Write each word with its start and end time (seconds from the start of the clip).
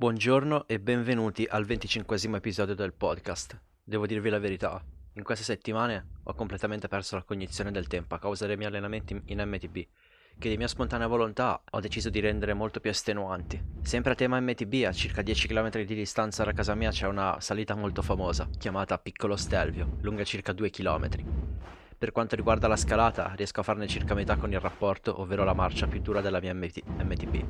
Buongiorno 0.00 0.66
e 0.66 0.80
benvenuti 0.80 1.46
al 1.46 1.66
venticinquesimo 1.66 2.36
episodio 2.36 2.74
del 2.74 2.94
podcast. 2.94 3.60
Devo 3.84 4.06
dirvi 4.06 4.30
la 4.30 4.38
verità, 4.38 4.82
in 5.12 5.22
queste 5.22 5.44
settimane 5.44 6.12
ho 6.22 6.32
completamente 6.32 6.88
perso 6.88 7.16
la 7.16 7.22
cognizione 7.22 7.70
del 7.70 7.86
tempo 7.86 8.14
a 8.14 8.18
causa 8.18 8.46
dei 8.46 8.56
miei 8.56 8.70
allenamenti 8.70 9.20
in 9.26 9.42
MTB, 9.44 9.76
che 10.38 10.48
di 10.48 10.56
mia 10.56 10.68
spontanea 10.68 11.06
volontà 11.06 11.62
ho 11.68 11.80
deciso 11.80 12.08
di 12.08 12.18
rendere 12.18 12.54
molto 12.54 12.80
più 12.80 12.88
estenuanti. 12.88 13.62
Sempre 13.82 14.12
a 14.12 14.14
tema 14.14 14.40
MTB, 14.40 14.86
a 14.86 14.92
circa 14.92 15.20
10 15.20 15.48
km 15.48 15.84
di 15.84 15.94
distanza 15.94 16.44
da 16.44 16.54
casa 16.54 16.74
mia 16.74 16.90
c'è 16.90 17.06
una 17.06 17.38
salita 17.38 17.74
molto 17.74 18.00
famosa, 18.00 18.48
chiamata 18.56 18.96
Piccolo 18.96 19.36
Stelvio, 19.36 19.98
lunga 20.00 20.24
circa 20.24 20.54
2 20.54 20.70
km. 20.70 21.08
Per 21.98 22.12
quanto 22.12 22.36
riguarda 22.36 22.68
la 22.68 22.76
scalata, 22.76 23.34
riesco 23.36 23.60
a 23.60 23.64
farne 23.64 23.86
circa 23.86 24.14
metà 24.14 24.36
con 24.36 24.50
il 24.50 24.60
rapporto, 24.60 25.20
ovvero 25.20 25.44
la 25.44 25.52
marcia 25.52 25.86
più 25.86 26.00
dura 26.00 26.22
della 26.22 26.40
mia 26.40 26.54
MT- 26.54 26.84
MTB. 26.86 27.44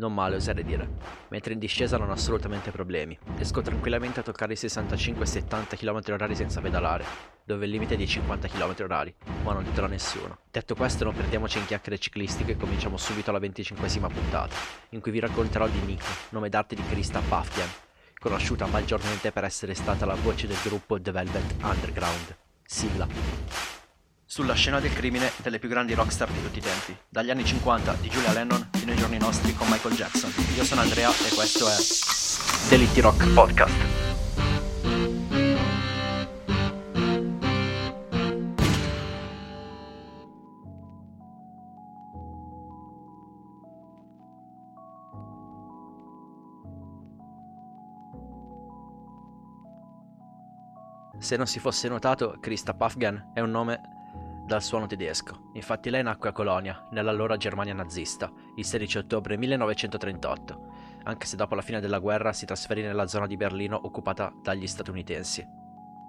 Non 0.00 0.14
male, 0.14 0.36
oserei 0.36 0.64
dire. 0.64 0.88
Mentre 1.28 1.52
in 1.52 1.58
discesa 1.58 1.98
non 1.98 2.08
ho 2.08 2.14
assolutamente 2.14 2.70
problemi. 2.70 3.18
Riesco 3.34 3.60
tranquillamente 3.60 4.20
a 4.20 4.22
toccare 4.22 4.54
i 4.54 4.56
65-70 4.56 5.76
km/h 5.76 6.34
senza 6.34 6.62
pedalare, 6.62 7.04
dove 7.44 7.66
il 7.66 7.70
limite 7.70 7.94
è 7.94 7.96
di 7.98 8.06
50 8.06 8.48
km/h, 8.48 9.12
ma 9.42 9.52
non 9.52 9.62
dirò 9.70 9.84
a 9.84 9.88
nessuno. 9.88 10.38
Detto 10.50 10.74
questo, 10.74 11.04
non 11.04 11.14
perdiamoci 11.14 11.58
in 11.58 11.66
chiacchiere 11.66 11.98
ciclistiche 11.98 12.52
e 12.52 12.56
cominciamo 12.56 12.96
subito 12.96 13.28
alla 13.28 13.40
25esima 13.40 14.10
puntata, 14.10 14.56
in 14.90 15.02
cui 15.02 15.10
vi 15.10 15.20
racconterò 15.20 15.68
di 15.68 15.80
Nico, 15.80 16.06
nome 16.30 16.48
d'arte 16.48 16.76
di 16.76 16.82
Krista 16.88 17.20
Paffian, 17.20 17.68
conosciuta 18.18 18.64
maggiormente 18.64 19.32
per 19.32 19.44
essere 19.44 19.74
stata 19.74 20.06
la 20.06 20.14
voce 20.14 20.46
del 20.46 20.56
gruppo 20.64 20.98
The 20.98 21.10
Velvet 21.10 21.56
Underground. 21.60 22.36
Sigla 22.64 23.59
sulla 24.30 24.54
scena 24.54 24.78
del 24.78 24.92
crimine 24.92 25.32
delle 25.38 25.58
più 25.58 25.68
grandi 25.68 25.92
rockstar 25.92 26.30
di 26.30 26.40
tutti 26.40 26.58
i 26.58 26.60
tempi, 26.60 26.96
dagli 27.08 27.30
anni 27.30 27.44
50 27.44 27.94
di 27.94 28.08
Julia 28.08 28.32
Lennon 28.32 28.68
fino 28.74 28.92
ai 28.92 28.96
giorni 28.96 29.18
nostri 29.18 29.52
con 29.54 29.66
Michael 29.68 29.96
Jackson. 29.96 30.32
Io 30.54 30.62
sono 30.62 30.82
Andrea 30.82 31.10
e 31.10 31.34
questo 31.34 31.66
è 31.66 32.68
Delitti 32.68 33.00
Rock 33.00 33.26
Podcast. 33.32 33.74
Se 51.18 51.36
non 51.36 51.46
si 51.46 51.58
fosse 51.58 51.88
notato, 51.88 52.36
Krista 52.40 52.74
Puffgan 52.74 53.32
è 53.34 53.40
un 53.40 53.50
nome 53.50 53.98
dal 54.44 54.62
suono 54.62 54.86
tedesco. 54.86 55.50
Infatti 55.54 55.90
lei 55.90 56.02
nacque 56.02 56.30
a 56.30 56.32
Colonia, 56.32 56.86
nell'allora 56.90 57.36
Germania 57.36 57.74
nazista, 57.74 58.30
il 58.56 58.64
16 58.64 58.98
ottobre 58.98 59.36
1938, 59.36 60.68
anche 61.04 61.26
se 61.26 61.36
dopo 61.36 61.54
la 61.54 61.62
fine 61.62 61.80
della 61.80 61.98
guerra 61.98 62.32
si 62.32 62.46
trasferì 62.46 62.82
nella 62.82 63.06
zona 63.06 63.26
di 63.26 63.36
Berlino 63.36 63.78
occupata 63.82 64.32
dagli 64.42 64.66
statunitensi. 64.66 65.58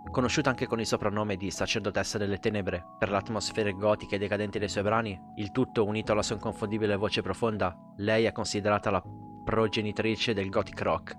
Conosciuta 0.10 0.50
anche 0.50 0.66
con 0.66 0.80
il 0.80 0.88
soprannome 0.88 1.38
di 1.38 1.52
sacerdotessa 1.52 2.18
delle 2.18 2.40
tenebre 2.40 2.84
per 2.98 3.12
le 3.12 3.18
atmosfere 3.18 3.72
gotiche 3.74 4.16
e 4.16 4.20
decadenti 4.20 4.58
dei 4.58 4.68
suoi 4.68 4.84
brani, 4.84 5.20
il 5.36 5.52
tutto 5.52 5.86
unito 5.86 6.12
alla 6.12 6.24
sua 6.24 6.36
inconfondibile 6.36 6.96
voce 6.96 7.22
profonda, 7.22 7.78
lei 7.98 8.26
è 8.26 8.32
considerata 8.32 8.90
la 8.90 9.04
progenitrice 9.44 10.34
del 10.34 10.50
gothic 10.50 10.82
rock, 10.82 11.16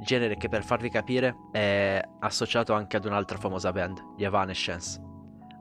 genere 0.00 0.36
che 0.36 0.48
per 0.48 0.64
farvi 0.64 0.88
capire 0.88 1.36
è 1.52 2.02
associato 2.20 2.72
anche 2.72 2.96
ad 2.96 3.04
un'altra 3.04 3.38
famosa 3.38 3.70
band, 3.70 4.02
gli 4.16 4.24
Evanescence. 4.24 5.11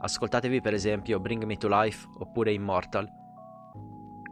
Ascoltatevi 0.04 0.62
per 0.62 0.74
esempio 0.74 1.20
Bring 1.20 1.44
Me 1.44 1.58
to 1.58 1.68
Life 1.68 2.08
oppure 2.18 2.52
Immortal. 2.52 3.08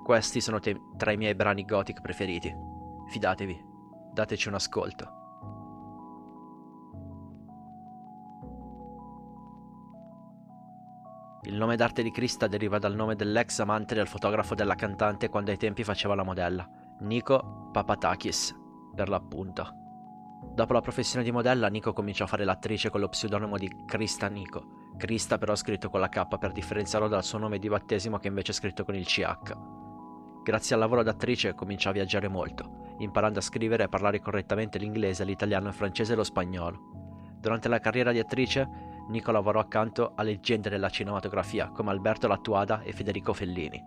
Questi 0.03 0.41
sono 0.41 0.59
te- 0.59 0.81
tra 0.97 1.11
i 1.11 1.17
miei 1.17 1.35
brani 1.35 1.63
gothic 1.63 2.01
preferiti. 2.01 2.51
Fidatevi, 3.07 3.63
dateci 4.11 4.47
un 4.47 4.55
ascolto. 4.55 5.17
Il 11.43 11.55
nome 11.55 11.75
d'arte 11.75 12.01
di 12.01 12.09
Krista 12.09 12.47
deriva 12.47 12.79
dal 12.79 12.95
nome 12.95 13.15
dell'ex 13.15 13.59
amante 13.59 13.93
del 13.93 14.07
fotografo 14.07 14.55
della 14.55 14.75
cantante 14.75 15.29
quando 15.29 15.51
ai 15.51 15.57
tempi 15.57 15.83
faceva 15.83 16.15
la 16.15 16.23
modella, 16.23 16.67
Nico 17.01 17.69
Papatakis, 17.71 18.55
per 18.95 19.07
l'appunto. 19.07 19.67
Dopo 20.51 20.73
la 20.73 20.81
professione 20.81 21.23
di 21.23 21.31
modella, 21.31 21.67
Nico 21.67 21.93
cominciò 21.93 22.23
a 22.23 22.27
fare 22.27 22.43
l'attrice 22.43 22.89
con 22.89 23.01
lo 23.01 23.09
pseudonimo 23.09 23.55
di 23.57 23.83
Krista 23.85 24.27
Nico 24.27 24.78
Krista 24.99 25.37
però 25.37 25.55
scritto 25.55 25.89
con 25.89 26.01
la 26.01 26.09
K 26.09 26.37
per 26.37 26.51
differenziarlo 26.51 27.07
dal 27.07 27.23
suo 27.23 27.37
nome 27.37 27.57
di 27.57 27.69
battesimo 27.69 28.17
che 28.17 28.27
invece 28.27 28.51
è 28.51 28.53
scritto 28.53 28.83
con 28.83 28.95
il 28.95 29.05
CH. 29.05 29.55
Grazie 30.43 30.75
al 30.75 30.81
lavoro 30.81 31.03
d'attrice 31.03 31.55
cominciò 31.55 31.89
a 31.89 31.93
viaggiare 31.93 32.27
molto, 32.27 32.95
imparando 32.97 33.39
a 33.39 33.41
scrivere 33.41 33.85
e 33.85 33.87
parlare 33.87 34.19
correttamente 34.19 34.77
l'inglese, 34.77 35.23
l'italiano, 35.23 35.69
il 35.69 35.73
francese 35.73 36.11
e 36.11 36.15
lo 36.17 36.25
spagnolo. 36.25 37.37
Durante 37.39 37.69
la 37.69 37.79
carriera 37.79 38.11
di 38.11 38.19
attrice, 38.19 38.67
Nico 39.07 39.31
lavorò 39.31 39.61
accanto 39.61 40.11
a 40.15 40.21
leggende 40.21 40.69
della 40.69 40.89
cinematografia 40.89 41.69
come 41.69 41.91
Alberto 41.91 42.27
Lattuada 42.27 42.81
e 42.81 42.91
Federico 42.91 43.31
Fellini. 43.31 43.81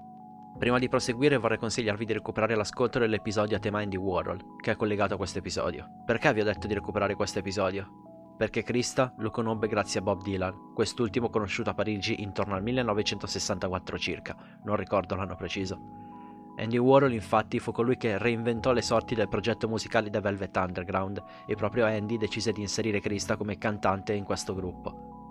Prima 0.58 0.78
di 0.78 0.88
proseguire 0.88 1.36
vorrei 1.36 1.58
consigliarvi 1.58 2.06
di 2.06 2.14
recuperare 2.14 2.54
l'ascolto 2.54 2.98
dell'episodio 2.98 3.58
a 3.58 3.60
tema 3.60 3.82
Indie 3.82 3.98
Warhol, 3.98 4.56
che 4.62 4.70
è 4.70 4.76
collegato 4.76 5.12
a 5.12 5.18
questo 5.18 5.40
episodio. 5.40 5.86
Perché 6.06 6.32
vi 6.32 6.40
ho 6.40 6.44
detto 6.44 6.66
di 6.66 6.74
recuperare 6.74 7.14
questo 7.14 7.40
episodio? 7.40 8.11
Perché 8.42 8.64
Krista 8.64 9.14
lo 9.18 9.30
conobbe 9.30 9.68
grazie 9.68 10.00
a 10.00 10.02
Bob 10.02 10.20
Dylan, 10.20 10.72
quest'ultimo 10.74 11.30
conosciuto 11.30 11.70
a 11.70 11.74
Parigi 11.74 12.22
intorno 12.22 12.56
al 12.56 12.62
1964 12.64 13.98
circa, 13.98 14.36
non 14.64 14.74
ricordo 14.74 15.14
l'anno 15.14 15.36
preciso. 15.36 15.78
Andy 16.56 16.76
Warhol 16.76 17.12
infatti 17.12 17.60
fu 17.60 17.70
colui 17.70 17.96
che 17.96 18.18
reinventò 18.18 18.72
le 18.72 18.82
sorti 18.82 19.14
del 19.14 19.28
progetto 19.28 19.68
musicale 19.68 20.10
The 20.10 20.18
Velvet 20.18 20.56
Underground 20.56 21.22
e 21.46 21.54
proprio 21.54 21.86
Andy 21.86 22.16
decise 22.16 22.50
di 22.50 22.62
inserire 22.62 22.98
Krista 22.98 23.36
come 23.36 23.58
cantante 23.58 24.12
in 24.12 24.24
questo 24.24 24.56
gruppo. 24.56 25.21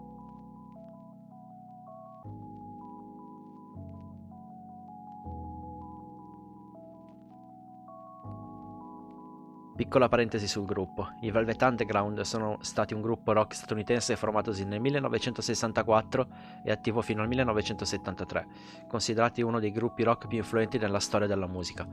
Piccola 9.74 10.10
parentesi 10.10 10.48
sul 10.48 10.66
gruppo. 10.66 11.14
I 11.22 11.32
Velvet 11.32 11.62
Underground 11.62 12.22
sono 12.22 12.58
stati 12.62 12.94
un 12.94 13.02
gruppo 13.02 13.32
rock 13.32 13.56
statunitense 13.56 14.18
formatosi 14.18 14.66
nel 14.66 14.82
1964 14.82 16.28
e 16.66 16.72
attivo 16.72 17.02
fino 17.02 17.22
al 17.22 17.30
1973, 17.30 18.48
considerati 18.88 19.42
uno 19.42 19.60
dei 19.60 19.72
gruppi 19.72 20.04
rock 20.04 20.28
più 20.28 20.38
influenti 20.38 20.78
nella 20.78 21.00
storia 21.00 21.26
della 21.26 21.48
musica. 21.48 21.88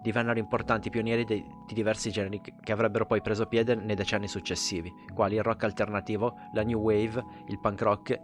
Divennero 0.00 0.38
importanti 0.38 0.90
pionieri 0.90 1.24
di, 1.24 1.44
di 1.66 1.74
diversi 1.74 2.10
generi 2.10 2.40
che 2.40 2.72
avrebbero 2.72 3.06
poi 3.06 3.20
preso 3.20 3.46
piede 3.46 3.74
nei 3.74 3.96
decenni 3.96 4.26
successivi, 4.26 4.92
quali 5.12 5.36
il 5.36 5.42
rock 5.42 5.64
alternativo, 5.64 6.36
la 6.52 6.62
new 6.62 6.80
wave, 6.80 7.22
il 7.48 7.60
punk 7.60 7.82
rock 7.82 8.20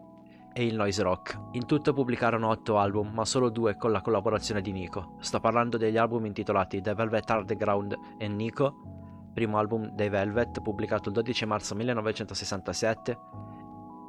e 0.52 0.64
il 0.64 0.74
noise 0.74 1.02
rock. 1.02 1.38
In 1.52 1.66
tutto 1.66 1.92
pubblicarono 1.92 2.48
otto 2.48 2.78
album, 2.78 3.12
ma 3.12 3.24
solo 3.24 3.50
due 3.50 3.76
con 3.76 3.92
la 3.92 4.00
collaborazione 4.00 4.60
di 4.60 4.72
Nico. 4.72 5.16
Sto 5.20 5.40
parlando 5.40 5.76
degli 5.76 5.96
album 5.96 6.26
intitolati 6.26 6.80
The 6.80 6.94
Velvet 6.94 7.30
Underground 7.30 7.98
e 8.18 8.28
Nico, 8.28 8.74
primo 9.32 9.58
album 9.58 9.90
dei 9.90 10.08
Velvet 10.08 10.60
pubblicato 10.60 11.08
il 11.08 11.14
12 11.14 11.46
marzo 11.46 11.74
1967, 11.74 13.18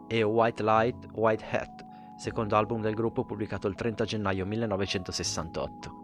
e 0.07 0.23
White 0.23 0.63
Light, 0.63 1.07
White 1.13 1.45
Hat, 1.51 1.85
secondo 2.17 2.55
album 2.55 2.81
del 2.81 2.95
gruppo 2.95 3.23
pubblicato 3.23 3.67
il 3.67 3.75
30 3.75 4.03
gennaio 4.03 4.45
1968. 4.45 6.00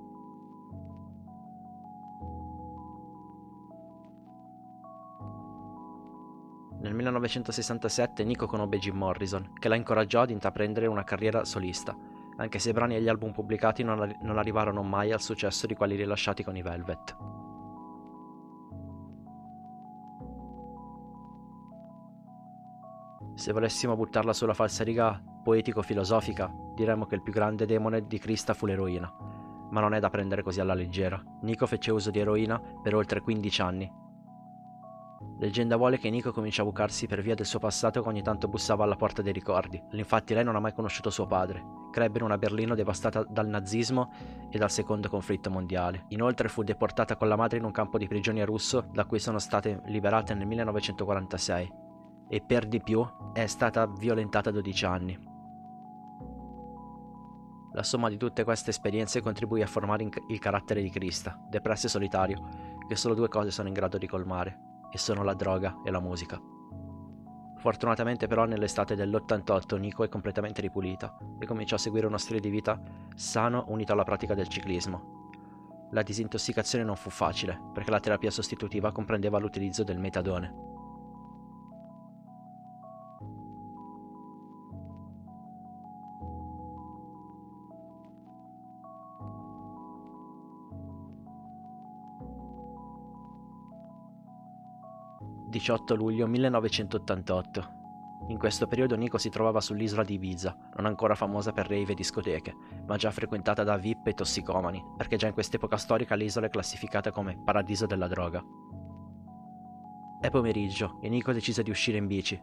1967 6.98 8.24
Nico 8.24 8.48
conobbe 8.48 8.80
Jim 8.80 8.98
Morrison, 8.98 9.54
che 9.58 9.70
la 9.70 9.76
incoraggiò 9.76 10.22
ad 10.22 10.32
intraprendere 10.32 10.88
una 10.88 11.04
carriera 11.04 11.46
solista, 11.46 11.96
anche 12.38 12.60
se 12.60 12.72
i 12.72 12.74
brani 12.74 12.96
e 12.96 13.02
gli 13.02 13.08
album 13.08 13.32
pubblicati 13.32 13.84
non, 13.84 14.02
arri- 14.02 14.18
non 14.22 14.38
arrivarono 14.38 14.82
mai 14.84 15.12
al 15.12 15.22
successo 15.22 15.68
di 15.68 15.76
quelli 15.76 15.96
rilasciati 15.96 16.44
con 16.44 16.58
i 16.58 16.62
Velvet. 16.62 17.16
Se 23.36 23.54
volessimo 23.54 23.96
buttarla 23.96 24.34
sulla 24.34 24.56
falsariga 24.56 25.22
poetico-filosofica, 25.44 26.52
diremmo 26.74 27.06
che 27.06 27.16
il 27.16 27.22
più 27.22 27.32
grande 27.32 27.68
demone 27.68 28.08
di 28.08 28.18
Krista 28.18 28.56
fu 28.56 28.66
l'eroina. 28.66 29.14
Ma 29.70 29.80
non 29.80 29.94
è 29.94 30.00
da 30.00 30.10
prendere 30.10 30.42
così 30.42 30.60
alla 30.60 30.74
leggera. 30.74 31.22
Nico 31.42 31.68
fece 31.68 31.92
uso 31.92 32.10
di 32.10 32.20
eroina 32.20 32.60
per 32.60 32.96
oltre 32.96 33.22
15 33.22 33.62
anni 33.62 34.06
Leggenda 35.40 35.76
vuole 35.76 35.98
che 35.98 36.10
Nico 36.10 36.32
cominciò 36.32 36.64
a 36.64 36.66
bucarsi 36.66 37.08
per 37.08 37.22
via 37.22 37.36
del 37.36 37.46
suo 37.46 37.60
passato 37.60 38.02
che 38.02 38.08
ogni 38.08 38.22
tanto 38.22 38.48
bussava 38.48 38.84
alla 38.84 38.96
porta 38.96 39.22
dei 39.22 39.34
ricordi. 39.34 39.82
Infatti 39.92 40.34
lei 40.34 40.44
non 40.44 40.56
ha 40.56 40.60
mai 40.60 40.74
conosciuto 40.74 41.10
suo 41.10 41.26
padre. 41.26 41.64
Crebbe 41.92 42.20
in 42.20 42.26
una 42.26 42.38
Berlino 42.38 42.76
devastata 42.76 43.24
dal 43.24 43.48
nazismo 43.48 44.12
e 44.50 44.58
dal 44.58 44.72
secondo 44.72 45.10
conflitto 45.10 45.50
mondiale. 45.50 46.06
Inoltre 46.10 46.50
fu 46.50 46.64
deportata 46.64 47.16
con 47.16 47.28
la 47.28 47.36
madre 47.36 47.58
in 47.58 47.64
un 47.64 47.72
campo 47.72 47.98
di 47.98 48.08
prigionia 48.08 48.46
russo 48.46 48.88
da 48.92 49.06
cui 49.06 49.20
sono 49.20 49.40
state 49.40 49.82
liberate 49.86 50.34
nel 50.34 50.48
1946 50.48 51.74
e 52.30 52.42
per 52.42 52.68
di 52.68 52.82
più 52.82 53.06
è 53.34 53.46
stata 53.48 53.86
violentata 53.86 54.52
12 54.52 54.86
anni. 54.86 55.36
La 57.74 57.84
somma 57.84 58.10
di 58.10 58.18
tutte 58.18 58.44
queste 58.44 58.72
esperienze 58.72 59.22
contribuì 59.22 59.62
a 59.62 59.68
formare 59.68 60.10
il 60.30 60.40
carattere 60.40 60.82
di 60.82 60.90
Krista, 60.90 61.40
depresso 61.48 61.86
e 61.86 61.90
solitario, 61.90 62.76
che 62.88 62.96
solo 62.96 63.14
due 63.14 63.28
cose 63.28 63.52
sono 63.52 63.68
in 63.68 63.74
grado 63.76 64.00
di 64.00 64.08
colmare, 64.08 64.77
e 64.92 64.98
sono 64.98 65.24
la 65.24 65.34
droga 65.34 65.82
e 65.84 65.92
la 65.92 66.00
musica. 66.00 66.40
Fortunatamente 67.58 68.28
però 68.28 68.46
nell'estate 68.46 68.96
dell'88 68.96 69.78
Nico 69.78 70.04
è 70.04 70.10
completamente 70.10 70.62
ripulita 70.62 71.18
e 71.40 71.46
comincia 71.46 71.76
a 71.76 71.80
seguire 71.80 72.06
uno 72.06 72.18
stile 72.18 72.40
di 72.40 72.50
vita 72.50 72.80
sano 73.16 73.66
unito 73.68 73.94
alla 73.94 74.04
pratica 74.04 74.34
del 74.36 74.48
ciclismo. 74.48 75.30
La 75.92 76.04
disintossicazione 76.04 76.84
non 76.84 76.96
fu 76.96 77.10
facile, 77.10 77.60
perché 77.74 77.92
la 77.92 78.00
terapia 78.00 78.30
sostitutiva 78.30 78.92
comprendeva 78.92 79.40
l'utilizzo 79.40 79.84
del 79.84 80.00
metadone. 80.00 80.77
18 95.50 95.96
luglio 95.96 96.28
1988. 96.28 97.76
In 98.28 98.38
questo 98.38 98.68
periodo 98.68 98.98
Nico 98.98 99.18
si 99.18 99.30
trovava 99.30 99.62
sull'isola 99.62 100.04
di 100.04 100.16
Ibiza, 100.16 100.72
non 100.76 100.86
ancora 100.86 101.16
famosa 101.16 101.54
per 101.54 101.70
rave 101.70 101.94
e 101.94 101.96
discoteche, 101.96 102.54
ma 102.86 102.98
già 102.98 103.12
frequentata 103.12 103.64
da 103.64 103.78
VIP 103.78 104.08
e 104.08 104.14
tossicomani, 104.14 104.84
perché 104.98 105.16
già 105.16 105.28
in 105.28 105.34
quest'epoca 105.34 105.78
storica 105.78 106.16
l'isola 106.16 106.48
è 106.48 106.50
classificata 106.50 107.12
come 107.12 107.42
paradiso 107.42 107.86
della 107.86 108.10
droga. 108.10 108.44
È 110.20 110.30
pomeriggio 110.30 110.98
e 111.00 111.08
Nico 111.08 111.32
decise 111.32 111.64
di 111.64 111.70
uscire 111.70 111.98
in 111.98 112.08
bici, 112.08 112.38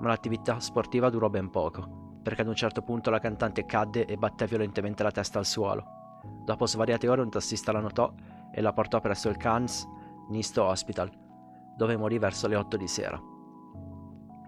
ma 0.00 0.08
l'attività 0.08 0.58
sportiva 0.58 1.08
durò 1.08 1.28
ben 1.28 1.50
poco, 1.50 2.18
perché 2.20 2.40
ad 2.40 2.48
un 2.48 2.56
certo 2.56 2.82
punto 2.82 3.10
la 3.10 3.20
cantante 3.20 3.64
cadde 3.64 4.06
e 4.06 4.16
batté 4.16 4.46
violentemente 4.46 5.04
la 5.04 5.12
testa 5.12 5.38
al 5.38 5.46
suolo. 5.46 5.84
Dopo 6.42 6.66
svariate 6.66 7.08
ore 7.08 7.22
un 7.22 7.30
tassista 7.30 7.70
la 7.70 7.80
notò 7.80 8.12
e 8.50 8.60
la 8.60 8.72
portò 8.72 9.00
presso 9.00 9.28
il 9.28 9.36
Cannes 9.36 9.86
Nisto 10.30 10.64
Hospital, 10.64 11.19
dove 11.80 11.96
morì 11.96 12.18
verso 12.18 12.46
le 12.46 12.56
8 12.56 12.76
di 12.76 12.86
sera. 12.86 13.18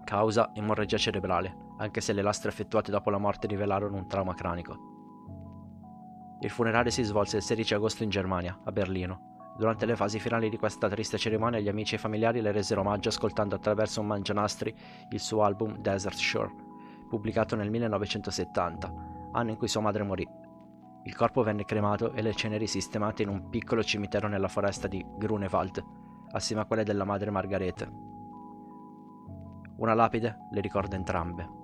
Causa 0.03 0.51
emorragia 0.53 0.97
cerebrale, 0.97 1.71
anche 1.77 1.99
se 1.99 2.13
le 2.13 2.21
lastre 2.21 2.49
effettuate 2.49 2.91
dopo 2.91 3.09
la 3.09 3.17
morte 3.17 3.47
rivelarono 3.47 3.97
un 3.97 4.07
trauma 4.07 4.35
cranico. 4.35 6.37
Il 6.41 6.51
funerale 6.51 6.91
si 6.91 7.01
svolse 7.01 7.37
il 7.37 7.41
16 7.41 7.73
agosto 7.73 8.03
in 8.03 8.11
Germania, 8.11 8.59
a 8.63 8.71
Berlino. 8.71 9.55
Durante 9.57 9.87
le 9.87 9.95
fasi 9.95 10.19
finali 10.19 10.47
di 10.47 10.57
questa 10.57 10.87
triste 10.87 11.17
cerimonia 11.17 11.59
gli 11.59 11.69
amici 11.69 11.95
e 11.95 11.97
familiari 11.97 12.39
le 12.39 12.51
resero 12.51 12.81
omaggio 12.81 13.09
ascoltando 13.09 13.55
attraverso 13.55 13.99
un 13.99 14.07
mangianastri 14.07 14.75
il 15.09 15.19
suo 15.19 15.41
album 15.41 15.79
Desert 15.79 16.17
Shore, 16.17 16.53
pubblicato 17.09 17.55
nel 17.55 17.71
1970, 17.71 18.93
anno 19.31 19.49
in 19.49 19.57
cui 19.57 19.67
sua 19.67 19.81
madre 19.81 20.03
morì. 20.03 20.27
Il 21.05 21.15
corpo 21.15 21.41
venne 21.41 21.65
cremato 21.65 22.13
e 22.13 22.21
le 22.21 22.35
ceneri 22.35 22.67
sistemate 22.67 23.23
in 23.23 23.29
un 23.29 23.49
piccolo 23.49 23.83
cimitero 23.83 24.27
nella 24.27 24.47
foresta 24.47 24.87
di 24.87 25.03
Grunewald, 25.17 26.02
assieme 26.33 26.61
a 26.61 26.65
quelle 26.65 26.83
della 26.83 27.05
madre 27.05 27.31
Margarete. 27.31 27.91
Una 29.77 29.93
lapide 29.93 30.47
le 30.51 30.61
ricorda 30.61 30.95
entrambe. 30.95 31.62